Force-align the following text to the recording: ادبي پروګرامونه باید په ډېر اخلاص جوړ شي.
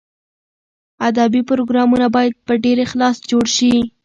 ادبي 1.07 1.41
پروګرامونه 1.49 2.05
باید 2.15 2.33
په 2.47 2.53
ډېر 2.63 2.77
اخلاص 2.85 3.17
جوړ 3.29 3.45
شي. 3.57 3.73